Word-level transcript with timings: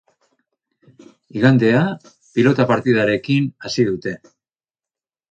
Igandea 1.41 1.83
pilota 2.37 2.65
partidarekin 2.71 3.45
hasi 3.69 3.85
dute. 3.91 4.15